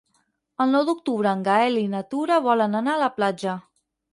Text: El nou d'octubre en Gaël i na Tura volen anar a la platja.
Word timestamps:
El 0.63 0.71
nou 0.75 0.87
d'octubre 0.87 1.33
en 1.33 1.43
Gaël 1.49 1.77
i 1.81 1.85
na 1.91 2.01
Tura 2.15 2.41
volen 2.49 2.81
anar 2.81 2.99
a 2.99 3.03
la 3.07 3.15
platja. 3.21 3.55